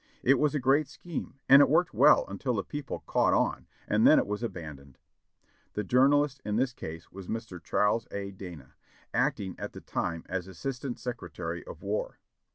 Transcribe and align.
It 0.23 0.39
was 0.39 0.55
a 0.55 0.59
great 0.59 0.87
scheme, 0.87 1.35
and 1.47 1.61
it 1.61 1.69
worked 1.69 1.93
well 1.93 2.25
until 2.27 2.55
the 2.55 2.63
people 2.63 3.03
"caught 3.05 3.35
on," 3.35 3.67
and 3.87 4.07
then 4.07 4.17
it 4.17 4.25
was 4.25 4.41
abandoned. 4.41 4.97
The 5.73 5.83
journalist 5.83 6.41
in 6.43 6.55
this 6.55 6.73
case 6.73 7.11
was 7.11 7.27
Mr. 7.27 7.63
Charles 7.63 8.07
A. 8.09 8.31
Dana, 8.31 8.73
acting 9.13 9.53
at 9.59 9.73
the 9.73 9.81
time 9.81 10.23
as 10.27 10.47
Assistant 10.47 10.97
Secretary 10.97 11.63
of 11.67 11.83
War. 11.83 12.17